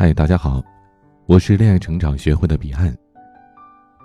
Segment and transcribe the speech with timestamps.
[0.00, 0.62] 嗨，大家好，
[1.26, 2.96] 我是恋爱成长学会的彼岸。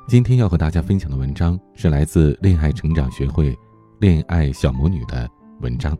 [0.07, 3.55] 今天要和大家分享的文章是来自恋爱成长学会
[3.99, 5.29] 恋爱小魔女的
[5.61, 5.95] 文章。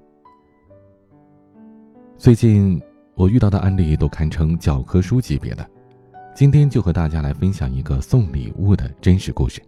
[2.18, 2.82] 最近
[3.14, 5.70] 我遇到的案例都堪称教科书级别的，
[6.34, 9.62] 今天就和大家来分享一个送礼物的真实故事。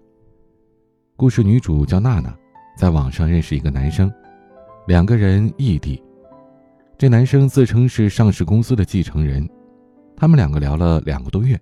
[1.15, 2.35] 故事女主叫娜娜，
[2.75, 4.11] 在网上认识一个男生，
[4.87, 6.03] 两个人异地。
[6.97, 9.47] 这男生自称是上市公司的继承人。
[10.17, 11.59] 他们两个聊了两个多月，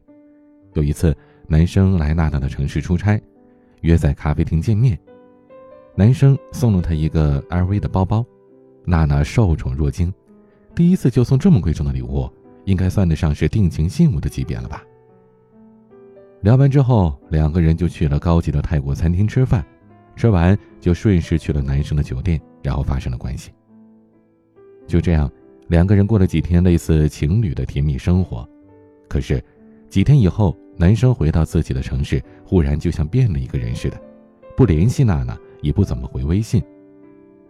[0.73, 1.15] 有一次，
[1.47, 3.19] 男生来娜娜的城市出差，
[3.81, 4.97] 约在咖啡厅见面。
[5.95, 8.23] 男生送了她一个 LV 的包包，
[8.85, 10.13] 娜娜受宠若惊，
[10.75, 12.29] 第一次就送这么贵重的礼物，
[12.65, 14.83] 应该算得上是定情信物的级别了吧。
[16.41, 19.65] 聊完之后，两个人就去了高级的泰国餐厅吃饭，
[20.15, 23.51] 吃完就顺势去了男生的酒店，然后发生了关系。
[24.87, 25.29] 就这样。
[25.69, 28.47] 两个人过了几天类似情侣的甜蜜生活，
[29.13, 29.39] 可是
[29.89, 34.01] 几天以后，男生回到自己的城市，忽然就像变了一个人似的，
[34.57, 36.63] 不联系娜娜，也不怎么回微信。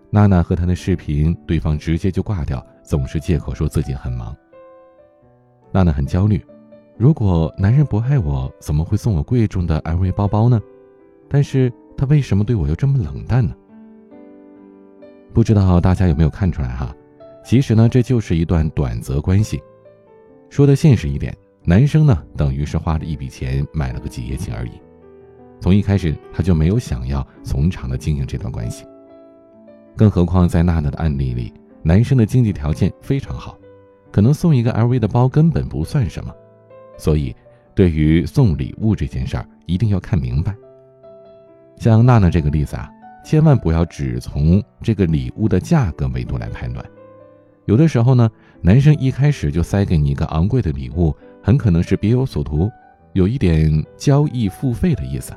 [0.10, 4.36] 娜娜和他的视频，对方直接就挂掉，总是借口说自己很忙。
[5.72, 6.46] 娜娜很焦虑，
[6.98, 10.62] 如果男人不爱我，怎么会送我贵重的 LV 包包呢？
[11.30, 13.56] 但是他为什么对我又这么冷淡呢？
[15.34, 16.94] 不知道大家有没有看出来哈？
[17.42, 19.64] 其实呢，这就是一段短则关系。
[20.50, 21.36] 说的现实一点，
[21.66, 24.72] 男生呢，等于是花了一笔钱买了个几夜情而已。
[25.62, 28.86] 从一开始他就没有想要从长的经营这段关系。
[29.96, 33.58] 更何况在娜娜的案例里，男生的经济条件非常好，
[34.12, 36.34] 可能送一个 LV 的包根本不算什么。
[36.98, 37.34] 所以，
[37.74, 40.54] 对于送礼物这件事儿，一定要看明白。
[41.78, 42.90] 像娜娜这个例子啊，
[43.24, 46.86] 千万不要只从这个礼物的价格维度来判断。
[47.66, 48.30] 有的时候呢，
[48.62, 52.72] 男生一开始就塞给你一个昂贵的礼物，很可能是别有所图，
[53.12, 55.34] 有一点交易付费的意思。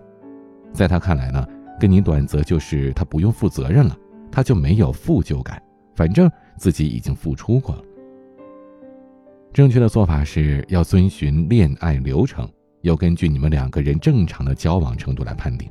[0.72, 1.44] 在他看来呢，
[1.80, 3.98] 跟你短则就是他不用负责任了，
[4.30, 5.60] 他就没有负疚感，
[5.96, 7.82] 反正自己已经付出过了。
[9.52, 12.48] 正确的做法是要遵循恋爱流程，
[12.82, 15.68] 要根据你们两个人正常的交往程度来判定。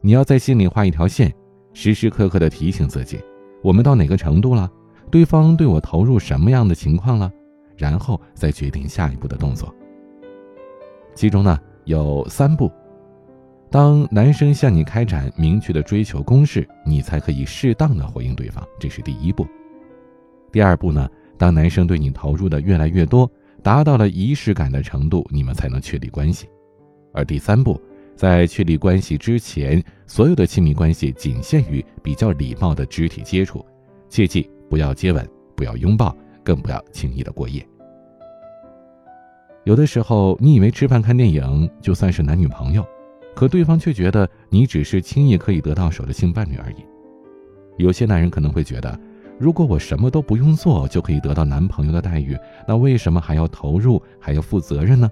[0.00, 1.32] 你要在心里画一条线，
[1.72, 3.18] 时时刻刻的提醒自己，
[3.62, 4.70] 我们到哪个程度了。
[5.10, 7.32] 对方对我投入什么样的情况了，
[7.82, 9.74] 然后再决定下一步的动作。
[11.16, 12.70] 其中呢有三步：
[13.72, 19.44] 当男生向你开展明确的追求攻势，你才可以适当的回应对方，这是第一步。
[20.52, 23.28] 第二步呢，当男生对你投入的越来越多，
[23.64, 26.48] 达到了仪式感的程度，你们才能确立关系。
[27.12, 27.80] 而第三步，
[28.14, 33.66] 在确立关系之前，所有的亲密关系仅限于比较礼貌的肢体接触，
[34.08, 34.48] 切记。
[34.70, 37.62] 不要接吻，不要拥抱，更不要轻易的过夜。
[39.64, 42.84] 有的时候，你以为吃饭看电影就算是男女朋友，
[43.34, 46.84] 可对方却觉得你只是轻易可以得到手的性伴侣而已。
[47.76, 48.98] 有些男人可能会觉得，
[49.38, 52.36] 如果我什么都不用做就可以得到男朋友的待遇，
[52.66, 55.08] 那为什么还要投入，还要负责任呢？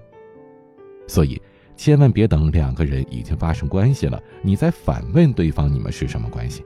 [1.07, 1.41] 所以，
[1.77, 6.61] 千万别等两个人已经发生关系了，你再反问对方你们是什么关系。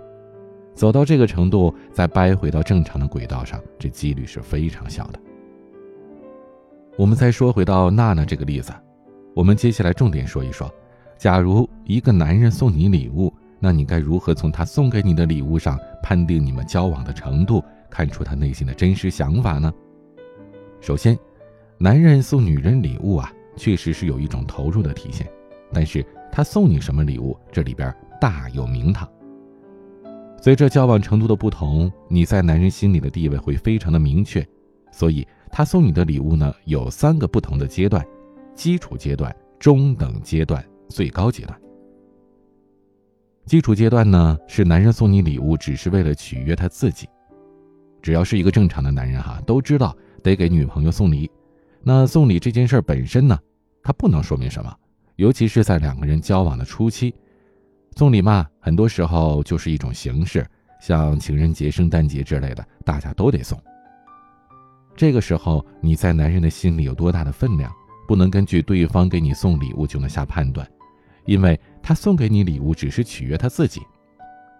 [0.73, 5.19] 走到这个程度，再掰回到正常的轨道上，这几率是非常小的。
[6.97, 8.71] 我们再说回到娜娜这个例子，
[9.33, 10.73] 我们接下来重点说一说：
[11.17, 19.73] 假如一个男人送你礼物，那你该如何从他送给你的礼物上判定你们交往的程度，看出他内心的真实想法呢？
[20.79, 21.19] 首先，
[21.77, 25.27] 男人送女人礼物啊，确实是有一种投入的体现，
[25.73, 29.05] 但是他送你什么礼物，这里边大有名堂。
[30.41, 34.47] 随着交往程度的不同，你在男人心里的地位会非常的明确，
[34.93, 35.27] 所以
[35.57, 38.05] 他送你的礼物呢有三个不同的阶段：
[38.53, 41.57] 基础阶段、中等阶段、最高阶段。
[43.45, 47.07] 基础阶段呢是男人送你礼物只是为了取悦他自己，
[48.01, 51.31] 只要是一个正常的男人哈，都知道得给女朋友送礼。
[51.81, 53.39] 那送礼这件事本身呢，
[53.81, 54.75] 它不能说明什么，
[55.15, 57.15] 尤其是在两个人交往的初期。
[57.95, 60.45] 送礼嘛，很多时候就是一种形式，
[60.81, 63.57] 像情人节、圣诞节之类的，大家都得送。
[64.95, 67.71] 这个时候，你在男人的心里有多大的分量，
[68.07, 70.65] 不能根据对方给你送礼物就能下判断，
[71.25, 73.81] 因为他送给你礼物只是取悦他自己。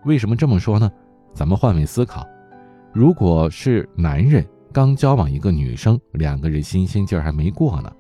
[0.04, 0.92] 为什么这么说呢？
[1.34, 2.28] 咱们换位思考，
[2.94, 7.92] 如果是男人刚交往一个女生，两个人新鲜劲儿还没过呢，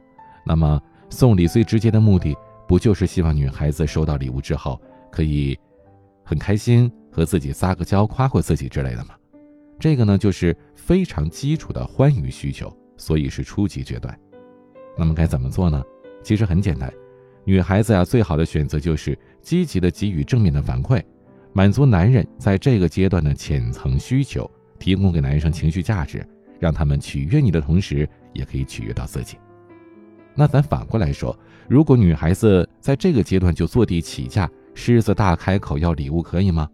[0.46, 2.36] 那么送礼最直接的目的，
[2.68, 4.80] 不就是希望女孩子收到礼物之后？
[5.12, 5.58] 可以
[6.26, 9.16] 很开心和自己撒个娇、夸夸自己之类的吗？
[9.80, 14.18] 这个呢，就是非常基础的欢愉需求，所以是初级阶段。
[14.98, 15.83] 那么该怎么做呢？
[16.24, 16.92] 其实很简单，
[17.44, 21.04] 女孩子呀，最好的选择就是积极的给予正面的反馈，
[21.54, 24.50] 满足男人在这个阶段的浅层需求，
[24.80, 26.25] 提供给男生情绪价值，
[26.60, 29.38] 让他们取悦你的同时，也可以取悦到自己。
[30.33, 31.38] 那咱反过来说，
[31.68, 36.69] 如果女孩子在这个阶段就坐地起价，狮子大开口要礼物，可以吗？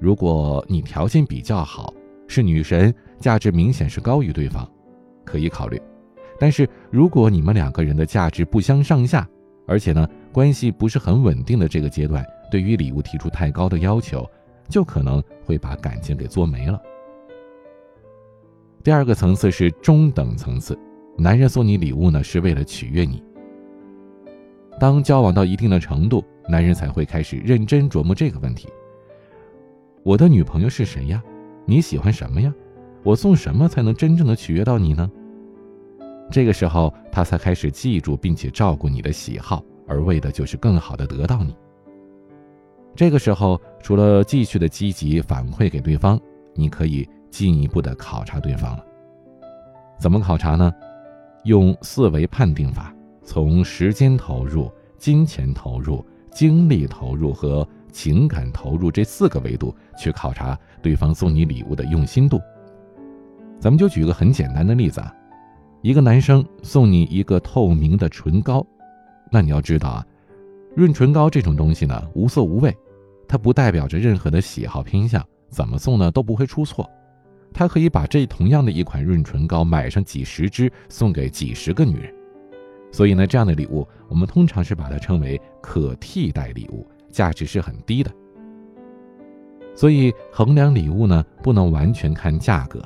[0.00, 1.94] 如果你条件比较好，
[2.26, 4.68] 是女神，价值明显是高于对方，
[5.24, 5.80] 可以考虑。
[6.38, 9.28] 但是如果你们两个人的价值不相上下，
[9.66, 14.28] 而且呢关系不是很稳定的这个阶段，对于礼物提出太高的要求，
[14.68, 16.80] 就可能会把感情给做没了。
[18.82, 20.78] 第二个层次是中等层次，
[21.16, 23.22] 男人送你礼物呢是为了取悦你。
[24.78, 28.68] 当交往到一定的程度，男人才会开始认真琢磨这个问题：
[30.02, 31.22] 我的女朋友是谁呀？
[31.66, 32.52] 你喜欢什么呀？
[33.02, 35.10] 我送什么才能真正的取悦到你呢？
[36.30, 41.54] 这个时候，他才开始记住并且照顾你的喜好，而为的就是更好的得到你。
[42.94, 46.18] 这个时候，除了继续的积极反馈给对方，
[46.54, 48.84] 你可以进一步的考察对方了。
[49.98, 50.72] 怎么考察呢？
[51.44, 62.40] 用四维判定法，从时间投入、金钱投入、精力投入和情感投入这四个维度去考察对方送你礼物的用心度。
[63.60, 65.14] 咱们就举个很简单的例子啊。
[65.80, 68.66] 一个男生送你一个透明的唇膏，
[69.30, 70.06] 那你要知道啊，
[70.74, 72.74] 润唇膏这种东西呢，无色无味，
[73.28, 76.90] 它不代表着任何的喜好偏向，怎么送呢都不会出错。
[77.52, 82.12] 他可以把这同样的一款润唇膏买上几十支，送给几十个女人。
[82.90, 88.10] 所以呢，这样的礼物我们通常是把它称为可替代礼物，价值是很低的。
[89.74, 92.82] 所以衡量礼物呢，不能完全看价格，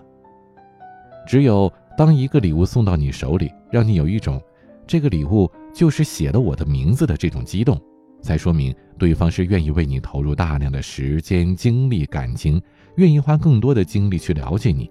[1.26, 1.72] 只有。
[1.98, 4.40] 当一个礼物送到你手里，让你有一种
[4.86, 7.76] 这个礼物就是写了我的名字的这种激动，
[8.22, 12.62] 才说明对方是愿意为你投入大量的时间、精力、感情，
[12.98, 14.88] 愿意花更多的精力去了解你。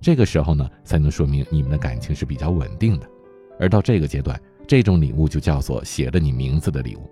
[0.00, 3.06] 这个时候呢，才能说明你们的感情是比较稳定的。
[3.60, 7.02] 而到这个阶段，这种礼物就叫做写了你名字的礼物。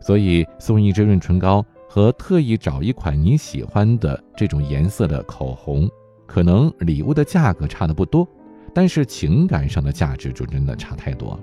[0.00, 5.88] 所以，送一支润唇膏和特意找一款你喜欢的这种颜色的口红。
[6.26, 8.26] 可能礼物的价格差的不多，
[8.72, 11.40] 但是情感上的价值就真的差太多了。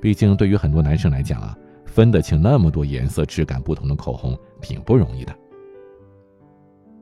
[0.00, 5.34] 毕竟对于很多男生来讲啊，分得清那么多颜色、质感不同的口红挺不容易的。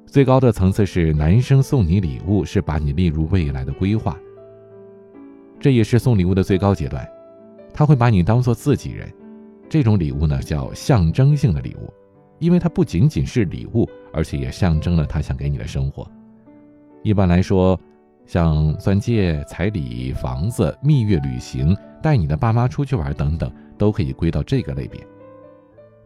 [0.05, 4.19] 最高的层次是男生送你礼物是把你列入未来的规划，
[5.61, 7.07] 这也是送礼物的最高阶段。
[7.73, 9.13] 他会把你当做自己人，
[9.69, 11.93] 这种礼物呢叫象征性的礼物，
[12.39, 16.09] 因为它不仅仅是礼物，而且也象征了他想给你的生活。
[17.03, 17.79] 一般来说，
[18.25, 25.01] 像钻戒、彩礼、房子、蜜月旅行、带你的爸妈出去玩等等，都可以归到这个类别。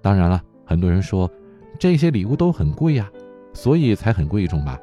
[0.03, 1.31] 当然了，很多人说
[1.79, 3.11] 这些礼物都很贵呀，
[3.53, 4.79] 所以才很贵重吧？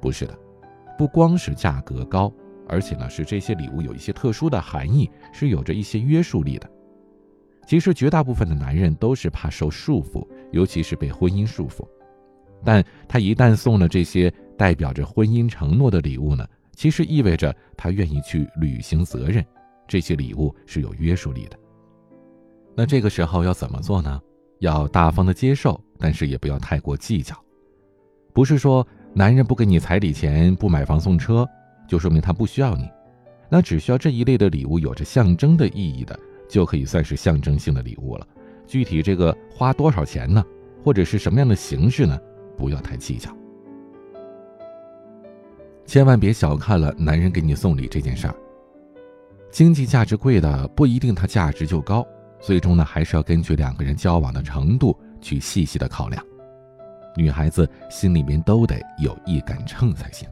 [0.00, 0.38] 不是的，
[0.98, 2.32] 不光是价格高，
[2.68, 6.70] 而且呢是这些礼物有一些特殊的含义，是有着一些约束力的。
[7.66, 11.86] 其实绝大部分的男人都是怕受束缚，尤其是被婚姻束缚。
[12.64, 19.44] 但他一旦送了这些代表着婚姻承诺的礼物呢，其实意味着他愿意去履行责任，
[19.86, 21.58] 这些礼物是有约束力的。
[22.74, 24.20] 那这个时候要怎么做呢？
[24.60, 27.36] 要大方的接受，但是也不要太过计较。
[28.32, 31.46] 不是说男人不给你彩礼钱、不买房送车，
[31.86, 32.88] 就说明他不需要你。
[33.50, 36.18] 那只需要这一类的礼物有着象征的意义的，
[36.54, 38.24] 就可以算是象征性的礼物了。
[38.64, 40.40] 具体这个花多少钱呢？
[40.84, 42.16] 或者是什么样的形式呢？
[42.56, 43.28] 不要太计较，
[45.84, 48.34] 千万别小看了男人给你送礼这件事儿。
[49.50, 52.06] 经济价值贵的不一定它价值就高，
[52.38, 56.24] 最终呢还是要根据两个人交往的程度去细细的考量。
[57.16, 60.28] 女孩子心里面都得有一杆秤才行。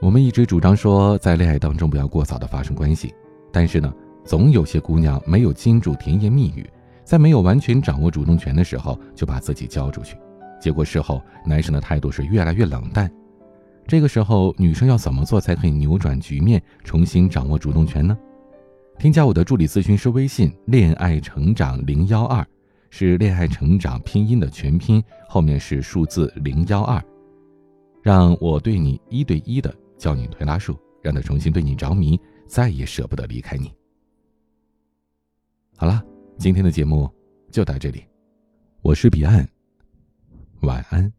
[0.00, 3.12] 我们一直主张说，在恋爱当中不要过早的发生关系，
[3.52, 3.92] 但是呢，
[4.24, 6.68] 总有些姑娘没有经住甜言蜜语。
[7.04, 10.16] 在没有完全掌握主动权的时候，就把自己交出去，
[10.60, 13.10] 结果事后男生的态度是越来越冷淡。
[13.86, 18.16] 这个时候，女生要怎么做才可以扭转局面，重新掌握主动权呢？
[18.98, 22.46] 添加我的助理咨询师微信“恋爱成长零幺二”，
[22.88, 27.02] 是恋爱成长拼音的全拼，后面是数字零幺二，
[28.00, 33.72] 让我对你一对一的教你推拉术，让他重新对你着迷，再也舍不得离开你。
[35.82, 36.00] 好了。
[36.38, 37.10] 今天的节目
[37.50, 38.06] 就到这里，
[38.82, 39.44] 我是彼岸，
[40.60, 41.12] 晚安。